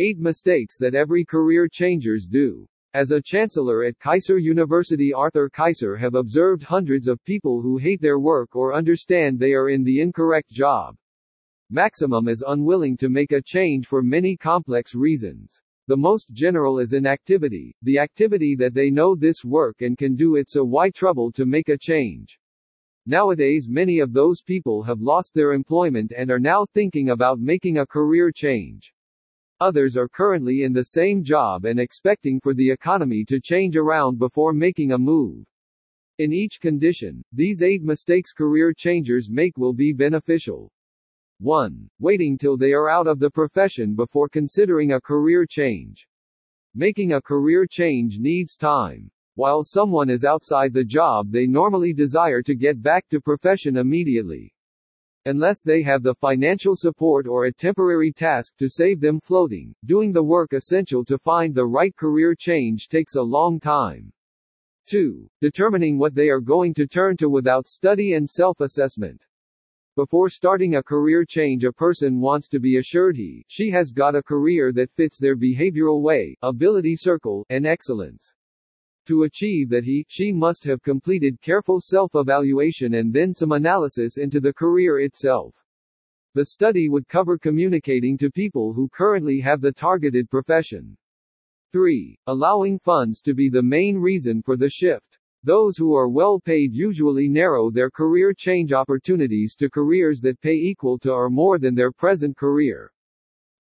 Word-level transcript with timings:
8 0.00 0.18
mistakes 0.18 0.78
that 0.78 0.94
every 0.94 1.26
career 1.26 1.68
changers 1.68 2.26
do. 2.26 2.66
As 2.94 3.10
a 3.10 3.20
chancellor 3.20 3.84
at 3.84 3.98
Keiser 3.98 4.40
University 4.40 5.12
Arthur 5.12 5.50
Keiser 5.50 6.00
have 6.00 6.14
observed 6.14 6.62
hundreds 6.62 7.06
of 7.06 7.22
people 7.26 7.60
who 7.60 7.76
hate 7.76 8.00
their 8.00 8.18
work 8.18 8.56
or 8.56 8.72
understand 8.72 9.38
they 9.38 9.52
are 9.52 9.68
in 9.68 9.84
the 9.84 10.00
incorrect 10.00 10.50
job. 10.50 10.96
Maximum 11.68 12.28
is 12.28 12.42
unwilling 12.48 12.96
to 12.96 13.10
make 13.10 13.32
a 13.32 13.42
change 13.42 13.86
for 13.86 14.02
many 14.02 14.38
complex 14.38 14.94
reasons. 14.94 15.60
The 15.86 15.98
most 15.98 16.30
general 16.32 16.78
is 16.78 16.94
inactivity, 16.94 17.76
the 17.82 17.98
activity 17.98 18.56
that 18.56 18.72
they 18.72 18.88
know 18.88 19.14
this 19.14 19.44
work 19.44 19.82
and 19.82 19.98
can 19.98 20.16
do 20.16 20.36
it 20.36 20.48
so 20.48 20.64
why 20.64 20.88
trouble 20.88 21.30
to 21.32 21.44
make 21.44 21.68
a 21.68 21.76
change. 21.76 22.40
Nowadays 23.04 23.68
many 23.68 23.98
of 23.98 24.14
those 24.14 24.40
people 24.40 24.82
have 24.82 25.02
lost 25.02 25.34
their 25.34 25.52
employment 25.52 26.14
and 26.16 26.30
are 26.30 26.40
now 26.40 26.64
thinking 26.72 27.10
about 27.10 27.38
making 27.38 27.76
a 27.76 27.86
career 27.86 28.32
change. 28.32 28.94
Others 29.60 29.94
are 29.98 30.08
currently 30.08 30.62
in 30.62 30.72
the 30.72 30.84
same 30.84 31.22
job 31.22 31.66
and 31.66 31.78
expecting 31.78 32.40
for 32.40 32.54
the 32.54 32.70
economy 32.70 33.24
to 33.26 33.38
change 33.38 33.76
around 33.76 34.18
before 34.18 34.54
making 34.54 34.92
a 34.92 34.98
move. 34.98 35.44
In 36.18 36.32
each 36.32 36.60
condition, 36.60 37.22
these 37.30 37.62
eight 37.62 37.82
mistakes 37.82 38.32
career 38.32 38.72
changers 38.72 39.28
make 39.30 39.58
will 39.58 39.74
be 39.74 39.92
beneficial. 39.92 40.70
1. 41.40 41.90
Waiting 41.98 42.38
till 42.38 42.56
they 42.56 42.72
are 42.72 42.88
out 42.88 43.06
of 43.06 43.18
the 43.18 43.30
profession 43.30 43.94
before 43.94 44.28
considering 44.30 44.92
a 44.92 45.00
career 45.00 45.44
change. 45.44 46.06
Making 46.74 47.12
a 47.12 47.20
career 47.20 47.66
change 47.66 48.18
needs 48.18 48.56
time. 48.56 49.10
While 49.34 49.62
someone 49.64 50.08
is 50.08 50.24
outside 50.24 50.72
the 50.72 50.84
job 50.84 51.30
they 51.30 51.46
normally 51.46 51.92
desire 51.92 52.42
to 52.42 52.54
get 52.54 52.80
back 52.80 53.08
to 53.08 53.20
profession 53.20 53.76
immediately. 53.76 54.54
Unless 55.26 55.62
they 55.62 55.82
have 55.82 56.02
the 56.02 56.14
financial 56.14 56.74
support 56.74 57.26
or 57.26 57.44
a 57.44 57.52
temporary 57.52 58.10
task 58.10 58.56
to 58.56 58.70
save 58.70 59.00
them 59.00 59.20
floating, 59.20 59.74
doing 59.84 60.12
the 60.12 60.22
work 60.22 60.54
essential 60.54 61.04
to 61.04 61.18
find 61.18 61.54
the 61.54 61.66
right 61.66 61.94
career 61.94 62.34
change 62.34 62.88
takes 62.88 63.16
a 63.16 63.22
long 63.22 63.60
time. 63.60 64.12
2. 64.86 65.28
Determining 65.40 65.98
what 65.98 66.14
they 66.14 66.30
are 66.30 66.40
going 66.40 66.72
to 66.74 66.86
turn 66.86 67.16
to 67.18 67.28
without 67.28 67.68
study 67.68 68.14
and 68.14 68.28
self-assessment. 68.28 69.22
Before 69.94 70.30
starting 70.30 70.76
a 70.76 70.82
career 70.82 71.24
change 71.24 71.64
a 71.64 71.72
person 71.72 72.18
wants 72.18 72.48
to 72.48 72.58
be 72.58 72.78
assured 72.78 73.16
he, 73.16 73.44
she 73.48 73.68
has 73.70 73.90
got 73.90 74.14
a 74.14 74.22
career 74.22 74.72
that 74.72 74.90
fits 74.92 75.18
their 75.18 75.36
behavioral 75.36 76.00
way, 76.00 76.34
ability 76.40 76.96
circle, 76.96 77.44
and 77.50 77.66
excellence. 77.66 78.32
To 79.06 79.22
achieve 79.22 79.68
that 79.70 79.84
he, 79.84 80.04
she 80.08 80.32
must 80.32 80.64
have 80.64 80.82
completed 80.82 81.40
careful 81.40 81.80
self-evaluation 81.80 82.94
and 82.94 83.12
then 83.12 83.34
some 83.34 83.52
analysis 83.52 84.18
into 84.18 84.40
the 84.40 84.52
career 84.52 85.00
itself. 85.00 85.54
The 86.34 86.46
study 86.46 86.88
would 86.88 87.08
cover 87.08 87.36
communicating 87.36 88.16
to 88.18 88.30
people 88.30 88.72
who 88.72 88.88
currently 88.88 89.40
have 89.40 89.60
the 89.60 89.72
targeted 89.72 90.30
profession. 90.30 90.96
3. 91.72 92.18
Allowing 92.26 92.78
funds 92.78 93.20
to 93.22 93.34
be 93.34 93.48
the 93.48 93.62
main 93.62 93.96
reason 93.96 94.42
for 94.42 94.56
the 94.56 94.70
shift. 94.70 95.18
Those 95.42 95.76
who 95.76 95.94
are 95.94 96.08
well 96.08 96.38
paid 96.38 96.74
usually 96.74 97.26
narrow 97.26 97.70
their 97.70 97.90
career 97.90 98.34
change 98.34 98.72
opportunities 98.72 99.54
to 99.56 99.70
careers 99.70 100.20
that 100.20 100.40
pay 100.40 100.54
equal 100.54 100.98
to 100.98 101.12
or 101.12 101.30
more 101.30 101.58
than 101.58 101.74
their 101.74 101.90
present 101.90 102.36
career. 102.36 102.92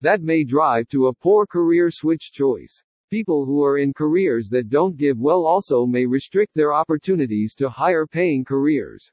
That 0.00 0.22
may 0.22 0.42
drive 0.42 0.88
to 0.88 1.06
a 1.06 1.14
poor 1.14 1.46
career 1.46 1.90
switch 1.90 2.32
choice. 2.32 2.82
People 3.10 3.46
who 3.46 3.64
are 3.64 3.78
in 3.78 3.94
careers 3.94 4.48
that 4.50 4.68
don't 4.68 4.96
give 4.96 5.18
well 5.18 5.46
also 5.46 5.86
may 5.86 6.04
restrict 6.04 6.54
their 6.54 6.74
opportunities 6.74 7.54
to 7.54 7.70
higher 7.70 8.06
paying 8.06 8.44
careers. 8.44 9.10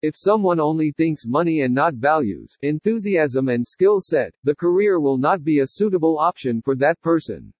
If 0.00 0.14
someone 0.16 0.58
only 0.58 0.92
thinks 0.92 1.26
money 1.26 1.60
and 1.60 1.74
not 1.74 1.94
values, 1.94 2.56
enthusiasm 2.62 3.48
and 3.48 3.66
skill 3.66 4.00
set, 4.00 4.32
the 4.44 4.54
career 4.54 4.98
will 4.98 5.18
not 5.18 5.44
be 5.44 5.58
a 5.58 5.66
suitable 5.66 6.18
option 6.18 6.62
for 6.62 6.74
that 6.76 6.98
person. 7.02 7.52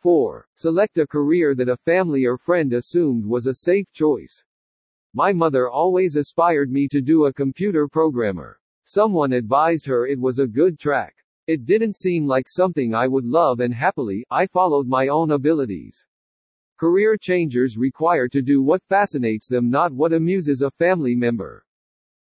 4. 0.00 0.46
Select 0.56 0.98
a 0.98 1.06
career 1.06 1.54
that 1.54 1.68
a 1.68 1.76
family 1.78 2.26
or 2.26 2.36
friend 2.36 2.72
assumed 2.72 3.24
was 3.24 3.46
a 3.46 3.54
safe 3.54 3.86
choice. 3.92 4.44
My 5.14 5.32
mother 5.32 5.70
always 5.70 6.16
aspired 6.16 6.70
me 6.70 6.88
to 6.88 7.00
do 7.00 7.24
a 7.24 7.32
computer 7.32 7.88
programmer. 7.88 8.60
Someone 8.84 9.32
advised 9.32 9.86
her 9.86 10.06
it 10.06 10.18
was 10.18 10.40
a 10.40 10.46
good 10.46 10.78
track. 10.78 11.14
It 11.46 11.66
didn't 11.66 11.96
seem 11.96 12.26
like 12.26 12.48
something 12.48 12.94
I 12.94 13.08
would 13.08 13.24
love 13.24 13.60
and 13.60 13.74
happily, 13.74 14.24
I 14.30 14.46
followed 14.46 14.86
my 14.86 15.08
own 15.08 15.32
abilities. 15.32 16.04
Career 16.78 17.16
changers 17.16 17.76
require 17.76 18.28
to 18.28 18.40
do 18.40 18.62
what 18.62 18.82
fascinates 18.84 19.48
them 19.48 19.68
not 19.68 19.92
what 19.92 20.12
amuses 20.12 20.62
a 20.62 20.70
family 20.70 21.14
member. 21.14 21.64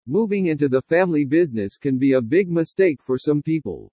Moving 0.06 0.46
into 0.46 0.68
the 0.68 0.82
family 0.82 1.24
business 1.24 1.76
can 1.76 1.98
be 1.98 2.14
a 2.14 2.20
big 2.20 2.50
mistake 2.50 3.02
for 3.02 3.16
some 3.16 3.42
people. 3.42 3.92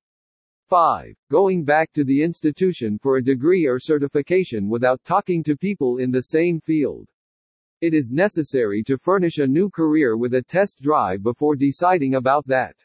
5. 0.67 1.15
Going 1.29 1.63
back 1.63 1.91
to 1.93 2.03
the 2.03 2.23
institution 2.23 2.97
for 2.97 3.17
a 3.17 3.23
degree 3.23 3.65
or 3.65 3.79
certification 3.79 4.67
without 4.67 5.03
talking 5.03 5.43
to 5.43 5.55
people 5.55 5.97
in 5.97 6.11
the 6.11 6.23
same 6.23 6.59
field. 6.59 7.07
It 7.79 7.93
is 7.93 8.09
necessary 8.11 8.81
to 8.83 8.97
furnish 8.97 9.37
a 9.37 9.45
new 9.45 9.69
career 9.69 10.17
with 10.17 10.33
a 10.33 10.41
test 10.41 10.81
drive 10.81 11.21
before 11.21 11.55
deciding 11.55 12.15
about 12.15 12.47
that. 12.47 12.75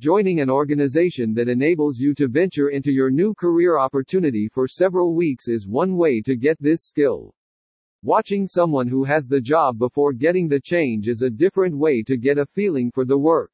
Joining 0.00 0.40
an 0.40 0.48
organization 0.48 1.34
that 1.34 1.50
enables 1.50 1.98
you 1.98 2.14
to 2.14 2.26
venture 2.26 2.70
into 2.70 2.90
your 2.90 3.10
new 3.10 3.34
career 3.34 3.76
opportunity 3.78 4.48
for 4.48 4.66
several 4.66 5.14
weeks 5.14 5.46
is 5.46 5.68
one 5.68 5.94
way 5.94 6.22
to 6.22 6.36
get 6.36 6.56
this 6.58 6.86
skill. 6.86 7.34
Watching 8.02 8.46
someone 8.46 8.88
who 8.88 9.04
has 9.04 9.26
the 9.26 9.42
job 9.42 9.78
before 9.78 10.14
getting 10.14 10.48
the 10.48 10.58
change 10.58 11.06
is 11.06 11.20
a 11.20 11.28
different 11.28 11.76
way 11.76 12.02
to 12.04 12.16
get 12.16 12.38
a 12.38 12.46
feeling 12.46 12.90
for 12.90 13.04
the 13.04 13.18
work. 13.18 13.52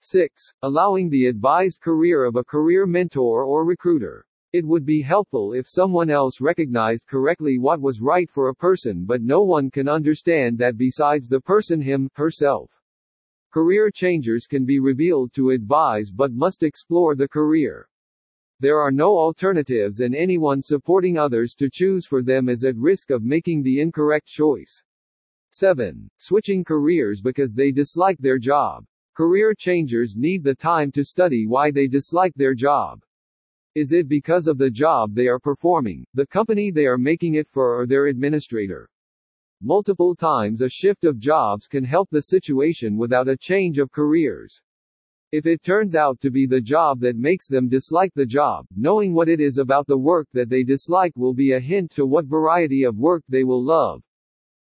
6. 0.00 0.52
Allowing 0.60 1.08
the 1.08 1.24
advised 1.24 1.80
career 1.80 2.26
of 2.26 2.36
a 2.36 2.44
career 2.44 2.84
mentor 2.84 3.42
or 3.42 3.64
recruiter. 3.64 4.26
It 4.52 4.66
would 4.66 4.84
be 4.84 5.00
helpful 5.00 5.54
if 5.54 5.66
someone 5.66 6.10
else 6.10 6.42
recognized 6.42 7.06
correctly 7.06 7.56
what 7.58 7.80
was 7.80 8.02
right 8.02 8.28
for 8.28 8.50
a 8.50 8.54
person 8.54 9.06
but 9.06 9.22
no 9.22 9.42
one 9.42 9.70
can 9.70 9.88
understand 9.88 10.58
that 10.58 10.76
besides 10.76 11.28
the 11.28 11.40
person 11.40 11.80
him, 11.80 12.10
herself. 12.12 12.81
Career 13.52 13.90
changers 13.90 14.46
can 14.46 14.64
be 14.64 14.78
revealed 14.78 15.34
to 15.34 15.50
advise 15.50 16.10
but 16.10 16.32
must 16.32 16.62
explore 16.62 17.14
the 17.14 17.28
career. 17.28 17.86
There 18.60 18.80
are 18.80 18.90
no 18.90 19.18
alternatives 19.18 20.00
and 20.00 20.14
anyone 20.14 20.62
supporting 20.62 21.18
others 21.18 21.54
to 21.56 21.68
choose 21.70 22.06
for 22.06 22.22
them 22.22 22.48
is 22.48 22.64
at 22.64 22.78
risk 22.78 23.10
of 23.10 23.24
making 23.24 23.62
the 23.62 23.78
incorrect 23.82 24.26
choice. 24.26 24.82
7. 25.50 26.08
Switching 26.16 26.64
careers 26.64 27.20
because 27.20 27.52
they 27.52 27.72
dislike 27.72 28.16
their 28.20 28.38
job. 28.38 28.86
Career 29.14 29.52
changers 29.52 30.16
need 30.16 30.42
the 30.42 30.54
time 30.54 30.90
to 30.90 31.04
study 31.04 31.46
why 31.46 31.70
they 31.70 31.86
dislike 31.86 32.32
their 32.36 32.54
job. 32.54 33.02
Is 33.74 33.92
it 33.92 34.08
because 34.08 34.46
of 34.46 34.56
the 34.56 34.70
job 34.70 35.14
they 35.14 35.28
are 35.28 35.38
performing, 35.38 36.06
the 36.14 36.26
company 36.26 36.70
they 36.70 36.86
are 36.86 36.96
making 36.96 37.34
it 37.34 37.48
for 37.50 37.78
or 37.78 37.86
their 37.86 38.06
administrator? 38.06 38.88
Multiple 39.64 40.16
times 40.16 40.60
a 40.60 40.68
shift 40.68 41.04
of 41.04 41.20
jobs 41.20 41.68
can 41.68 41.84
help 41.84 42.10
the 42.10 42.22
situation 42.22 42.96
without 42.96 43.28
a 43.28 43.36
change 43.36 43.78
of 43.78 43.92
careers. 43.92 44.60
If 45.30 45.46
it 45.46 45.62
turns 45.62 45.94
out 45.94 46.20
to 46.22 46.32
be 46.32 46.46
the 46.46 46.60
job 46.60 46.98
that 46.98 47.14
makes 47.14 47.46
them 47.46 47.68
dislike 47.68 48.12
the 48.14 48.26
job, 48.26 48.66
knowing 48.76 49.14
what 49.14 49.28
it 49.28 49.38
is 49.38 49.58
about 49.58 49.86
the 49.86 49.96
work 49.96 50.26
that 50.32 50.48
they 50.48 50.64
dislike 50.64 51.12
will 51.14 51.32
be 51.32 51.52
a 51.52 51.60
hint 51.60 51.92
to 51.92 52.06
what 52.06 52.24
variety 52.24 52.82
of 52.82 52.98
work 52.98 53.22
they 53.28 53.44
will 53.44 53.62
love. 53.62 54.02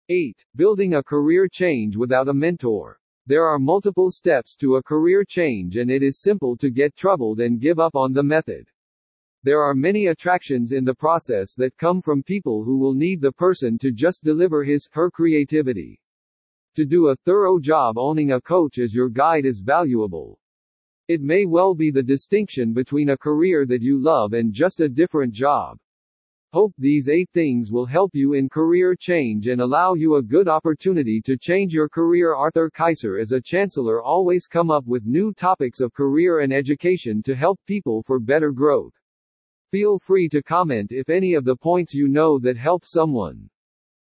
8. 0.09 0.44
Building 0.56 0.96
a 0.96 1.03
career 1.03 1.47
change 1.47 1.96
without 1.96 2.28
a 2.28 2.34
mentor. 2.34 3.00
There 3.28 3.46
are 3.46 3.59
multiple 3.59 4.09
steps 4.09 4.56
to 4.56 4.78
a 4.78 4.84
career 4.84 5.24
change 5.24 5.78
and 5.78 5.91
it 5.91 6.02
is 6.02 6.24
simple 6.24 6.58
to 6.58 6.72
get 6.72 6.96
troubled 6.96 7.40
and 7.40 7.62
give 7.62 7.78
up 7.78 7.96
on 7.96 8.14
the 8.14 8.24
method. 8.24 8.68
There 9.47 9.62
are 9.62 9.74
many 9.74 10.08
attractions 10.08 10.74
in 10.74 10.84
the 10.84 10.94
process 10.94 11.56
that 11.56 11.78
come 11.78 12.02
from 12.02 12.22
people 12.22 12.66
who 12.66 12.78
will 12.78 12.94
need 12.94 13.22
the 13.22 13.31
person 13.31 13.78
to 13.78 13.94
just 13.94 14.22
deliver 14.22 14.62
his, 14.62 14.90
her 14.91 15.09
creativity. 15.09 16.02
To 16.75 16.84
do 16.84 17.08
a 17.08 17.16
thorough 17.16 17.58
job 17.58 17.97
owning 17.97 18.34
a 18.34 18.41
coach 18.41 18.78
as 18.78 18.94
your 18.94 19.08
guide 19.08 19.46
is 19.46 19.62
valuable. 19.62 20.38
It 21.08 21.22
may 21.22 21.46
well 21.46 21.74
be 21.74 21.91
the 21.91 22.03
distinction 22.03 22.74
between 22.74 23.12
a 23.12 23.18
career 23.18 23.66
that 23.68 23.81
you 23.81 23.97
love 24.03 24.34
and 24.34 24.52
just 24.52 24.81
a 24.81 24.90
different 24.90 25.31
job. 25.34 25.78
Hope 26.52 26.73
these 26.78 27.08
eight 27.08 27.29
things 27.34 27.72
will 27.72 27.85
help 27.85 28.11
you 28.14 28.34
in 28.34 28.49
career 28.49 28.97
change 28.99 29.47
and 29.47 29.61
allow 29.61 29.94
you 29.94 30.16
a 30.16 30.22
good 30.22 30.49
opportunity 30.49 31.22
to 31.22 31.38
change 31.38 31.73
your 31.73 31.88
career. 31.88 32.35
Arthur 32.35 32.70
Keiser 32.70 33.17
as 33.17 33.32
a 33.32 33.40
chancellor 33.40 34.03
always 34.03 34.46
come 34.46 34.70
up 34.70 34.85
with 34.85 35.05
new 35.05 35.32
topics 35.32 35.79
of 35.79 35.94
career 35.94 36.41
and 36.41 36.52
education 36.52 37.23
to 37.23 37.34
help 37.34 37.61
people 37.66 38.03
for 38.03 38.20
better 38.20 38.52
growth. 38.52 38.91
Feel 39.72 39.99
free 39.99 40.29
to 40.29 40.41
comment 40.41 40.93
if 40.93 41.09
any 41.09 41.34
of 41.34 41.43
the 41.43 41.55
points 41.55 41.93
you 41.93 42.08
know 42.08 42.40
that 42.40 42.55
help 42.55 42.85
someone. 42.85 43.49